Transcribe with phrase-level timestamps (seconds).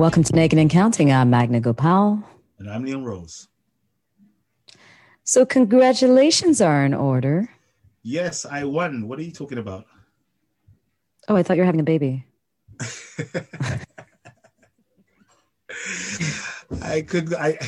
[0.00, 1.12] Welcome to Naked and Counting.
[1.12, 2.24] I'm Magna Gopal.
[2.58, 3.48] And I'm Leon Rose.
[5.24, 7.50] So, congratulations are in order.
[8.02, 9.08] Yes, I won.
[9.08, 9.84] What are you talking about?
[11.28, 12.24] Oh, I thought you were having a baby.
[16.80, 17.58] I could, I,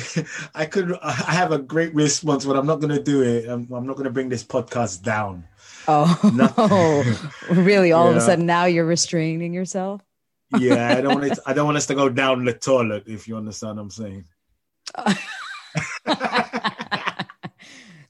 [0.55, 3.47] I could, I have a great response, but I'm not going to do it.
[3.47, 5.43] I'm, I'm not going to bring this podcast down.
[5.87, 7.03] Oh, no.
[7.61, 7.91] really?
[7.91, 8.09] All yeah.
[8.09, 10.01] of a sudden, now you're restraining yourself?
[10.57, 13.03] Yeah, I don't want it, I don't want us to go down the toilet.
[13.07, 14.25] If you understand what I'm saying.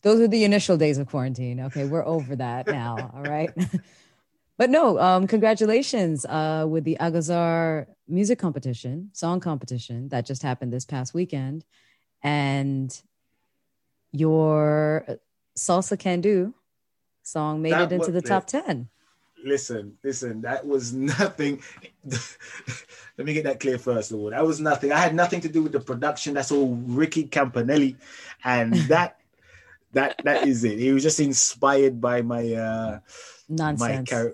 [0.02, 1.62] Those are the initial days of quarantine.
[1.62, 3.12] Okay, we're over that now.
[3.16, 3.50] All right.
[4.58, 10.74] but no, um, congratulations uh, with the Agozar music competition, song competition that just happened
[10.74, 11.64] this past weekend,
[12.22, 13.02] and
[14.12, 15.06] your
[15.58, 16.54] salsa can do
[17.26, 18.90] song made that it into the top ten
[19.44, 21.62] listen, listen, that was nothing.
[23.18, 24.30] Let me get that clear first of all.
[24.30, 24.92] That was nothing.
[24.92, 26.34] I had nothing to do with the production.
[26.34, 27.96] That's all Ricky Campanelli,
[28.44, 29.20] and that
[29.94, 30.80] that that is it.
[30.80, 33.00] He was just inspired by my uh
[33.50, 34.12] nonsense.
[34.12, 34.30] My,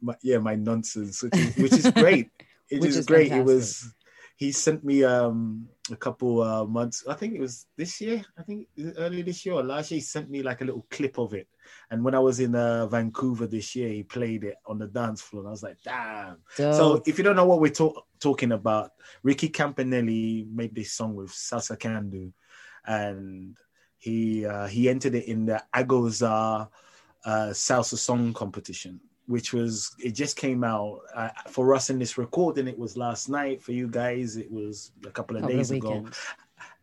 [0.00, 2.30] my yeah, my nonsense, which is, which is great.
[2.70, 3.28] It which is, is great.
[3.28, 3.40] Fantastic.
[3.40, 3.94] It was.
[4.36, 7.04] He sent me um a couple uh, months.
[7.08, 8.24] I think it was this year.
[8.38, 9.98] I think early this year or last year.
[9.98, 11.48] He sent me like a little clip of it
[11.90, 15.20] and when I was in uh, Vancouver this year, he played it on the dance
[15.20, 15.42] floor.
[15.42, 16.38] And I was like, damn.
[16.56, 16.74] Dope.
[16.74, 21.14] So if you don't know what we're talk- talking about, Ricky Campanelli made this song
[21.14, 22.32] with Salsa Can
[22.86, 23.56] And
[23.98, 26.68] he uh, he entered it in the Agozar
[27.24, 31.00] uh, Salsa Song Competition, which was, it just came out.
[31.14, 33.62] Uh, for us in this recording, it was last night.
[33.62, 36.06] For you guys, it was a couple of days ago.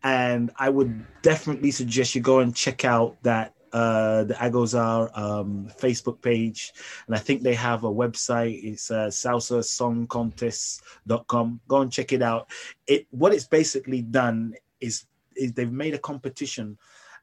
[0.04, 5.72] And I would definitely suggest you go and check out that uh, the Agozar um,
[5.80, 6.74] Facebook page,
[7.08, 8.62] and I think they have a website.
[8.64, 11.62] It's uh, salsasongcontest.com.
[11.68, 12.50] Go and check it out.
[12.88, 15.06] It what it's basically done is
[15.36, 16.78] is they've made a competition,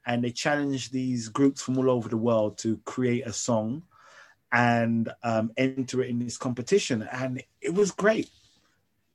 [0.05, 3.83] and they challenge these groups from all over the world to create a song
[4.51, 8.29] and um, enter it in this competition, and it was great.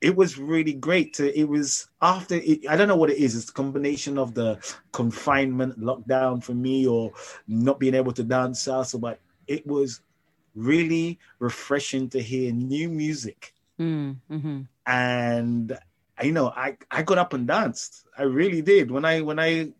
[0.01, 3.35] It was really great to it was after it, i don't know what it is.
[3.35, 4.59] It's a combination of the
[4.91, 7.13] confinement lockdown for me or
[7.47, 10.01] not being able to dance salsa but it was
[10.53, 13.53] really refreshing to hear new music.
[13.79, 14.61] Mm, mm-hmm.
[14.85, 15.77] and
[16.23, 18.05] you know i i got up and danced.
[18.17, 18.91] I really did.
[18.91, 19.71] When i when i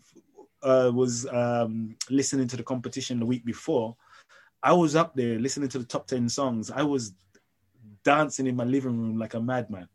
[0.63, 3.95] uh, was um, listening to the competition the week before
[4.65, 7.13] i was up there listening to the top 10 songs i was
[8.03, 9.87] dancing in my living room like a madman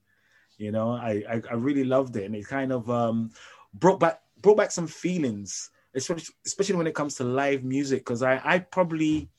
[0.60, 3.30] you know, I, I, I really loved it, and it kind of um,
[3.72, 8.00] brought back brought back some feelings, especially especially when it comes to live music.
[8.00, 9.30] Because I I probably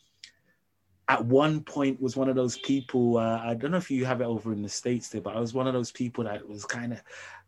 [1.08, 3.18] at one point was one of those people.
[3.18, 5.40] Uh, I don't know if you have it over in the states there, but I
[5.40, 7.03] was one of those people that was kind of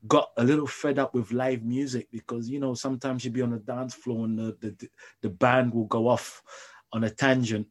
[0.08, 3.52] got a little fed up with live music because you know sometimes you'd be on
[3.52, 4.90] the dance floor and the the,
[5.22, 6.44] the band will go off
[6.94, 7.68] on a tangent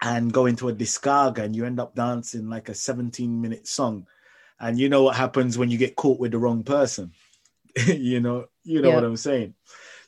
[0.00, 4.06] and go into a descarga and you end up dancing like a 17 minute song
[4.58, 7.12] and you know what happens when you get caught with the wrong person
[7.86, 8.94] you know you know yeah.
[8.94, 9.54] what i'm saying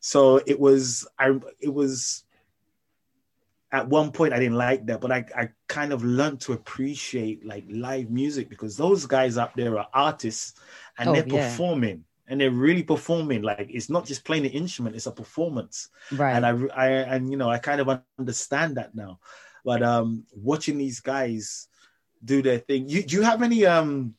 [0.01, 2.25] so it was i it was
[3.71, 7.45] at one point i didn't like that but i i kind of learned to appreciate
[7.45, 10.55] like live music because those guys up there are artists
[10.99, 11.49] and oh, they're yeah.
[11.49, 15.89] performing and they're really performing like it's not just playing the instrument it's a performance
[16.13, 19.19] right and i i and you know i kind of understand that now
[19.65, 21.69] but um watching these guys
[22.25, 24.15] do their thing you do you have any um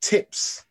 [0.00, 0.66] tips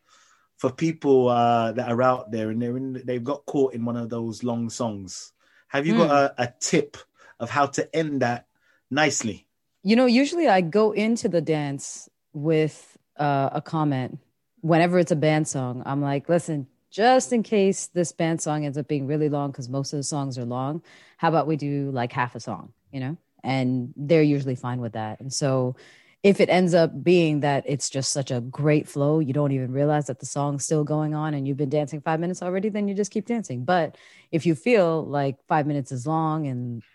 [0.56, 3.96] for people uh, that are out there and they're in, they've got caught in one
[3.96, 5.32] of those long songs?
[5.68, 5.98] Have you mm.
[5.98, 6.42] got hmm.
[6.42, 6.96] a, a tip
[7.38, 8.46] of how to end that
[8.90, 9.46] nicely?
[9.82, 14.18] You know, usually I go into the dance with uh, a comment
[14.60, 15.82] whenever it's a band song.
[15.84, 19.68] I'm like, listen, just in case this band song ends up being really long, because
[19.68, 20.82] most of the songs are long,
[21.16, 23.16] how about we do like half a song, you know?
[23.42, 25.20] And they're usually fine with that.
[25.20, 25.76] And so
[26.22, 29.70] if it ends up being that it's just such a great flow, you don't even
[29.70, 32.88] realize that the song's still going on and you've been dancing five minutes already, then
[32.88, 33.64] you just keep dancing.
[33.64, 33.96] But
[34.32, 36.48] if you feel like five minutes is long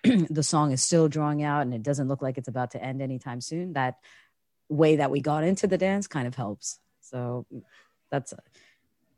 [0.04, 2.84] and the song is still drawing out and it doesn't look like it's about to
[2.84, 4.00] end anytime soon, that
[4.68, 6.80] way that we got into the dance kind of helps.
[7.00, 7.46] So
[8.10, 8.34] that's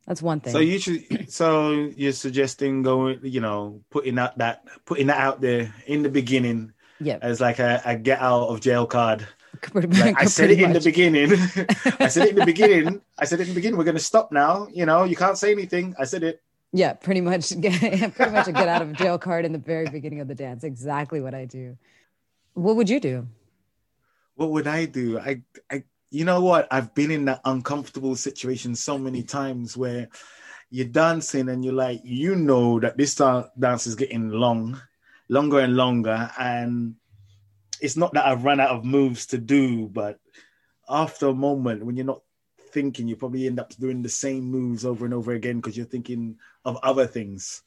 [0.06, 0.52] that's one thing.
[0.52, 1.32] So you should.
[1.32, 6.08] So you're suggesting going, you know, putting out that putting that out there in the
[6.08, 9.26] beginning, yeah, as like a, a get out of jail card
[9.74, 11.32] like I said it in the beginning.
[12.00, 13.00] I said it in the beginning.
[13.18, 13.78] I said it in the beginning.
[13.78, 14.68] We're going to stop now.
[14.72, 15.94] You know, you can't say anything.
[15.98, 16.42] I said it.
[16.72, 17.50] Yeah, pretty much.
[17.60, 20.64] pretty much a get out of jail card in the very beginning of the dance.
[20.64, 21.76] Exactly what I do.
[22.54, 23.28] What would you do?
[24.34, 25.18] What would I do?
[25.18, 25.84] I, I,
[26.14, 26.68] you know what?
[26.70, 30.08] I've been in that uncomfortable situation so many times where
[30.70, 34.80] you're dancing and you're like, you know that this dance is getting long,
[35.28, 36.94] longer and longer, and
[37.80, 40.20] it's not that I've run out of moves to do, but
[40.88, 42.22] after a moment when you're not
[42.70, 45.84] thinking, you probably end up doing the same moves over and over again because you're
[45.84, 47.62] thinking of other things,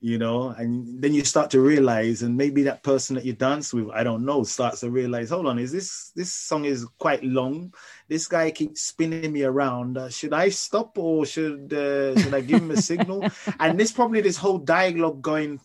[0.00, 0.50] you know.
[0.50, 4.02] And then you start to realize, and maybe that person that you dance with, I
[4.04, 7.72] don't know, starts to realize, hold on, is this this song is quite long?
[8.08, 9.98] This guy keeps spinning me around.
[9.98, 13.24] Uh, should I stop or should uh, should I give him a signal?
[13.60, 15.60] and there's probably this whole dialogue going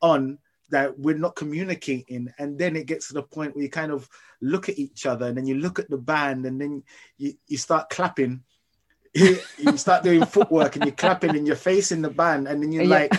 [0.00, 0.38] on
[0.70, 4.08] that we're not communicating and then it gets to the point where you kind of
[4.40, 6.82] look at each other and then you look at the band and then
[7.16, 8.42] you, you start clapping
[9.14, 9.38] you,
[9.76, 12.88] start doing footwork and you're clapping and you're facing the band and then you're yeah.
[12.88, 13.14] like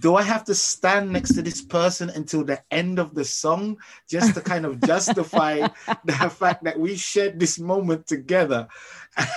[0.00, 3.78] do I have to stand next to this person until the end of the song
[4.08, 5.68] just to kind of justify
[6.04, 8.68] the fact that we shared this moment together?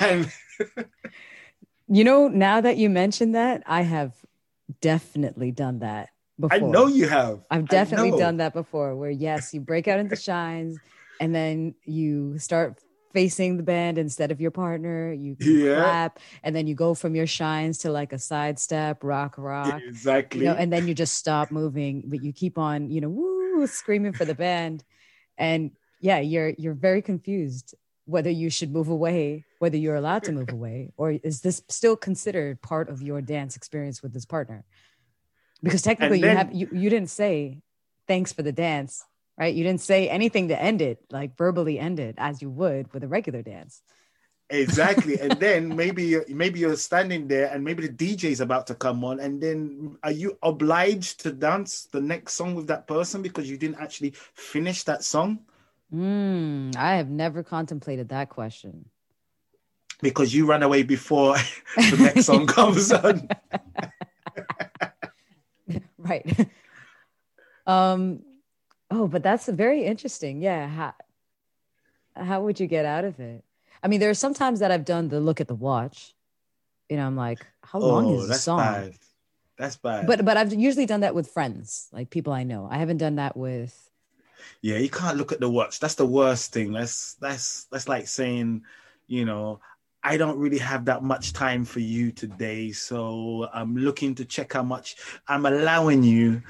[0.02, 0.32] And
[1.88, 4.14] you know, now that you mentioned that, I have
[4.82, 6.10] definitely done that
[6.40, 6.58] before.
[6.58, 7.42] I know you have.
[7.50, 10.78] I've definitely done that before where yes, you break out into shines
[11.20, 12.80] and then you start
[13.14, 15.12] facing the band instead of your partner.
[15.14, 15.76] You yeah.
[15.76, 19.82] clap and then you go from your shines to like a sidestep, rock, rock.
[19.86, 20.42] Exactly.
[20.42, 23.68] You know, and then you just stop moving, but you keep on, you know, woo,
[23.68, 24.84] screaming for the band.
[25.38, 27.76] And yeah, you're you're very confused
[28.06, 31.96] whether you should move away, whether you're allowed to move away, or is this still
[31.96, 34.66] considered part of your dance experience with this partner?
[35.64, 37.60] because technically then, you have you, you didn't say
[38.08, 39.06] thanks for the dance
[39.39, 39.56] right?
[39.56, 43.03] You didn't say anything to end it like verbally end it as you would with
[43.03, 43.81] a regular dance.
[44.50, 45.19] Exactly.
[45.19, 49.03] And then maybe maybe you're standing there and maybe the dj is about to come
[49.06, 49.19] on.
[49.19, 53.57] And then are you obliged to dance the next song with that person because you
[53.57, 55.39] didn't actually finish that song?
[55.94, 58.86] Mm, i have never contemplated that question.
[60.01, 61.36] Because you ran away before
[61.75, 63.27] the next song comes on.
[65.97, 66.47] Right.
[67.68, 68.21] um,
[68.91, 70.41] oh, but that's very interesting.
[70.41, 70.68] Yeah.
[70.68, 70.94] How,
[72.15, 73.44] how would you get out of it?
[73.81, 76.13] I mean, there are some times that I've done the look at the watch.
[76.89, 78.59] You know, I'm like, how long oh, is the song?
[78.59, 78.94] Bad.
[79.57, 80.07] That's bad.
[80.07, 82.68] But but I've usually done that with friends, like people I know.
[82.71, 83.89] I haven't done that with.
[84.62, 85.80] Yeah, you can't look at the watch.
[85.80, 86.71] That's the worst thing.
[86.71, 88.63] That's that's that's like saying,
[89.07, 89.59] you know,
[90.01, 92.71] I don't really have that much time for you today.
[92.71, 94.95] So I'm looking to check how much
[95.27, 96.41] I'm allowing you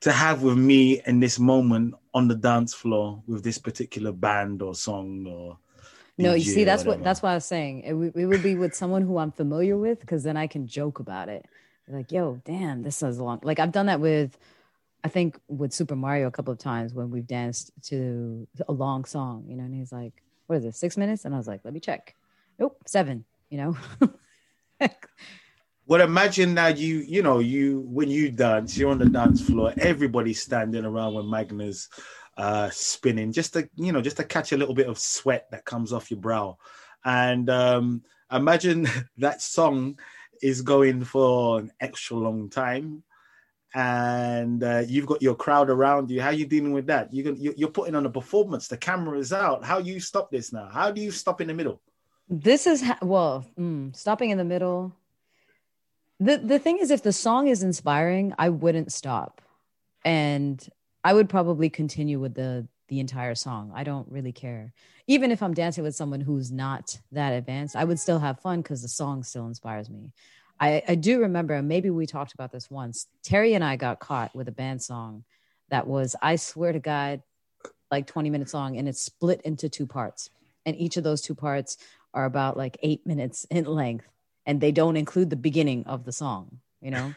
[0.00, 4.62] to have with me in this moment on the dance floor with this particular band
[4.62, 5.58] or song or
[6.18, 8.74] no you see that's what that's what i was saying it, it would be with
[8.74, 11.46] someone who i'm familiar with because then i can joke about it
[11.88, 14.38] like yo damn this is long like i've done that with
[15.04, 19.04] i think with super mario a couple of times when we've danced to a long
[19.04, 21.24] song you know and he's like what is it, six minutes?
[21.24, 22.14] And I was like, let me check.
[22.58, 23.76] Nope, seven, you know?
[25.86, 29.72] well, imagine now you, you know, you, when you dance, you're on the dance floor,
[29.78, 31.88] everybody's standing around when Magna's
[32.36, 35.64] uh, spinning, just to, you know, just to catch a little bit of sweat that
[35.64, 36.58] comes off your brow.
[37.04, 38.02] And um,
[38.32, 38.88] imagine
[39.18, 39.98] that song
[40.42, 43.04] is going for an extra long time
[43.74, 46.20] and uh, you've got your crowd around you.
[46.20, 47.12] How are you dealing with that?
[47.12, 48.68] You're, you're putting on a performance.
[48.68, 49.64] The camera is out.
[49.64, 50.68] How you stop this now?
[50.72, 51.80] How do you stop in the middle?
[52.28, 54.96] This is ha- well, mm, stopping in the middle.
[56.20, 59.42] The The thing is, if the song is inspiring, I wouldn't stop,
[60.04, 60.66] and
[61.04, 63.72] I would probably continue with the the entire song.
[63.74, 64.72] I don't really care.
[65.06, 68.60] Even if I'm dancing with someone who's not that advanced, I would still have fun
[68.62, 70.12] because the song still inspires me.
[70.58, 73.06] I, I do remember, maybe we talked about this once.
[73.22, 75.24] Terry and I got caught with a band song
[75.68, 77.22] that was, I swear to God,
[77.90, 80.30] like 20 minutes long, and it's split into two parts.
[80.64, 81.76] And each of those two parts
[82.14, 84.08] are about like eight minutes in length,
[84.46, 87.12] and they don't include the beginning of the song, you know?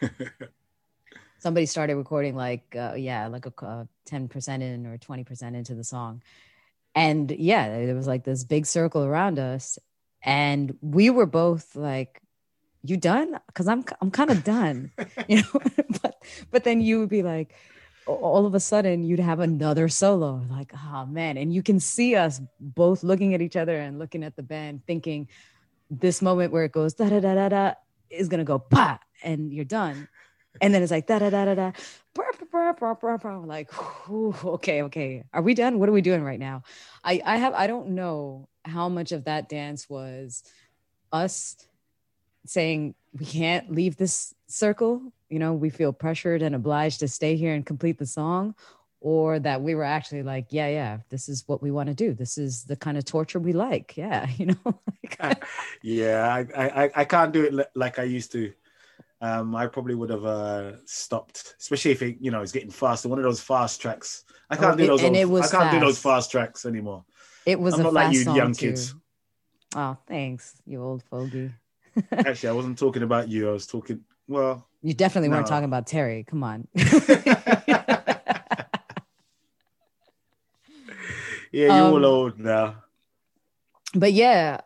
[1.39, 5.85] Somebody started recording like, uh, yeah, like a uh, 10% in or 20% into the
[5.85, 6.21] song.
[6.95, 9.79] And yeah, there was like this big circle around us.
[10.21, 12.21] And we were both like,
[12.83, 13.39] you done?
[13.47, 14.91] Because I'm I'm kind of done,
[15.27, 15.61] you know.
[16.01, 17.53] but but then you would be like,
[18.05, 22.15] all of a sudden you'd have another solo, like oh man, and you can see
[22.15, 25.27] us both looking at each other and looking at the band, thinking
[25.89, 27.73] this moment where it goes da da da da da
[28.09, 30.07] is gonna go pa, and you're done,
[30.61, 31.71] and then it's like da da da da da.
[33.45, 33.69] Like,
[34.09, 35.79] okay, okay, are we done?
[35.79, 36.63] What are we doing right now?
[37.03, 40.43] I, I have, I don't know how much of that dance was
[41.11, 41.55] us
[42.45, 47.35] saying we can't leave this circle you know we feel pressured and obliged to stay
[47.35, 48.55] here and complete the song
[49.01, 52.13] or that we were actually like, yeah, yeah, this is what we want to do.
[52.13, 53.95] This is the kind of torture we like.
[53.95, 54.79] Yeah, you know.
[55.81, 58.53] yeah, I, I I can't do it like I used to.
[59.21, 63.09] Um, I probably would have uh, stopped, especially if it, you know, it's getting faster.
[63.09, 64.23] One of those fast tracks.
[64.49, 65.01] I can't oh, do those.
[65.01, 65.73] It, and old, it was I can't fast.
[65.73, 67.03] do those fast tracks anymore.
[67.45, 67.73] It was.
[67.73, 68.69] I'm not like you, young too.
[68.69, 68.95] kids.
[69.75, 71.51] Oh, thanks, you old fogey.
[72.11, 73.49] Actually, I wasn't talking about you.
[73.49, 74.01] I was talking.
[74.27, 75.37] Well, you definitely no.
[75.37, 76.23] weren't talking about Terry.
[76.23, 76.67] Come on.
[81.51, 82.83] Yeah, you're um, all old now.
[83.93, 84.61] But yeah,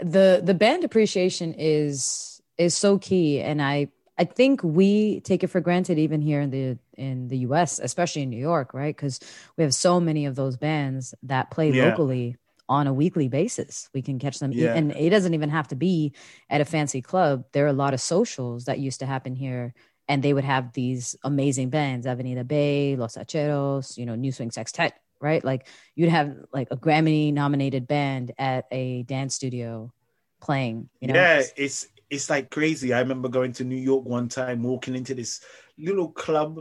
[0.00, 5.48] the the band appreciation is is so key, and I I think we take it
[5.48, 8.94] for granted even here in the in the U.S., especially in New York, right?
[8.94, 9.18] Because
[9.56, 11.86] we have so many of those bands that play yeah.
[11.86, 12.36] locally
[12.68, 13.90] on a weekly basis.
[13.92, 14.74] We can catch them, yeah.
[14.74, 16.14] and it doesn't even have to be
[16.48, 17.44] at a fancy club.
[17.52, 19.74] There are a lot of socials that used to happen here,
[20.08, 24.52] and they would have these amazing bands: Avenida B, Los Hacheros, you know, New Swing
[24.52, 24.94] Sextet,
[25.24, 25.44] right?
[25.44, 25.66] Like
[25.96, 29.92] you'd have like a Grammy nominated band at a dance studio
[30.40, 31.14] playing, you know?
[31.14, 32.92] Yeah, it's it's like crazy.
[32.92, 35.40] I remember going to New York one time, walking into this
[35.78, 36.60] little club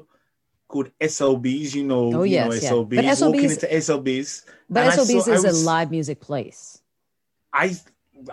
[0.67, 3.01] called SLBs, you know, oh, yes, you know, SLBs, yeah.
[3.01, 4.45] but SLBs, walking into SLBs.
[4.69, 6.81] But SLBs saw, is was, a live music place.
[7.51, 7.77] I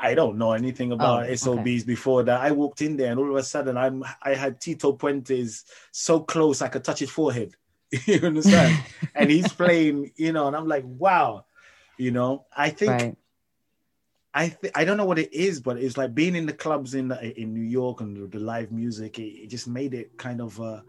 [0.01, 1.85] I don't know anything about oh, SLBs okay.
[1.85, 2.41] before that.
[2.41, 6.21] I walked in there and all of a sudden I'm I had Tito Puentes so
[6.21, 7.55] close I could touch his forehead.
[8.07, 8.79] you understand?
[9.15, 11.45] and he's playing, you know, and I'm like, wow,
[11.97, 12.91] you know, I think.
[12.91, 13.17] Right.
[14.33, 16.95] I th- I don't know what it is, but it's like being in the clubs
[16.95, 19.19] in the, in New York and the live music.
[19.19, 20.83] It, it just made it kind of uh,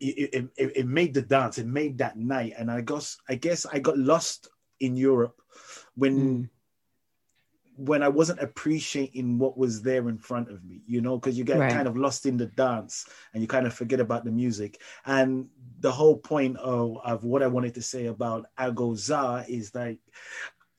[0.00, 1.58] it, it, it made the dance.
[1.58, 4.48] It made that night, and I guess I guess I got lost
[4.80, 5.40] in Europe
[5.94, 6.48] when mm
[7.76, 11.44] when I wasn't appreciating what was there in front of me, you know, because you
[11.44, 11.72] get right.
[11.72, 14.80] kind of lost in the dance and you kind of forget about the music.
[15.04, 15.48] And
[15.80, 19.98] the whole point of, of what I wanted to say about Agozar is like,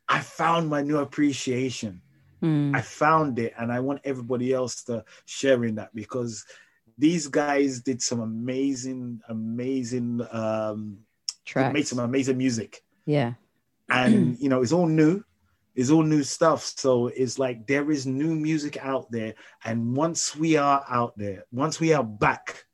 [0.09, 2.01] I found my new appreciation.
[2.41, 2.75] Mm.
[2.75, 6.45] I found it, and I want everybody else to share in that because
[6.97, 10.99] these guys did some amazing, amazing, um,
[11.55, 12.83] made some amazing music.
[13.05, 13.33] Yeah.
[13.89, 15.23] And, you know, it's all new
[15.77, 16.63] it's all new stuff.
[16.75, 19.35] So it's like there is new music out there.
[19.63, 22.65] And once we are out there, once we are back,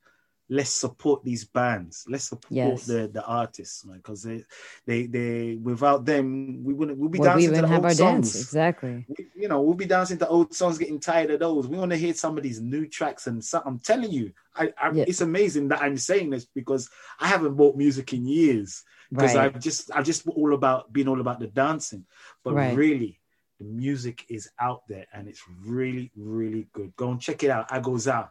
[0.48, 2.06] let's support these bands.
[2.08, 2.86] Let's support yes.
[2.86, 3.98] the, the artists, man.
[3.98, 4.46] Because they,
[4.88, 6.98] they, they, without them, we wouldn't.
[6.98, 7.98] We'll be well, dancing we to the old songs.
[7.98, 8.42] Dance.
[8.42, 9.06] Exactly.
[9.10, 11.68] We, you know, we'll be dancing to old songs, getting tired of those.
[11.68, 13.28] We want to hear some of these new tracks.
[13.28, 15.04] And so, I'm telling you, I, I yeah.
[15.06, 18.82] it's amazing that I'm saying this because I haven't bought music in years
[19.14, 19.46] because right.
[19.46, 22.06] I've just I've just all about being all about the dancing,
[22.44, 22.76] but right.
[22.76, 23.20] really
[23.60, 26.96] the music is out there and it's really really good.
[26.96, 27.70] Go and check it out.
[27.70, 28.30] Agozar.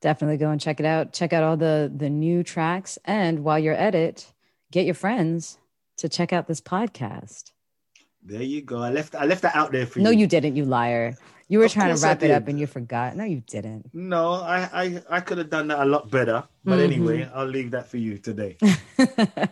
[0.00, 1.12] Definitely go and check it out.
[1.12, 4.32] Check out all the the new tracks, and while you're at it,
[4.70, 5.58] get your friends
[5.98, 7.52] to check out this podcast.
[8.22, 8.78] There you go.
[8.78, 10.04] I left I left that out there for you.
[10.04, 10.56] No, you didn't.
[10.56, 11.16] You liar.
[11.46, 13.16] You were of trying to wrap it up and you forgot.
[13.16, 13.90] No, you didn't.
[13.92, 16.42] No, I I, I could have done that a lot better.
[16.64, 16.92] But mm-hmm.
[16.92, 18.56] anyway, I'll leave that for you today.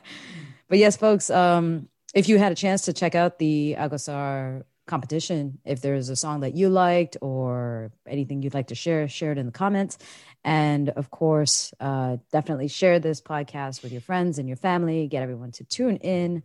[0.72, 5.58] but yes, folks, um, if you had a chance to check out the Agozar competition,
[5.66, 9.38] if there's a song that you liked or anything you'd like to share, share it
[9.38, 9.98] in the comments.
[10.44, 15.08] And of course, uh, definitely share this podcast with your friends and your family.
[15.08, 16.42] Get everyone to tune in.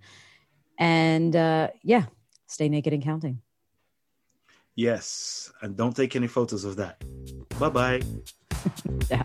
[0.78, 2.08] And uh, yeah,
[2.48, 3.40] stay naked and counting.
[4.76, 5.54] Yes.
[5.62, 7.02] And don't take any photos of that.
[7.58, 8.02] Bye bye.
[9.10, 9.24] yeah.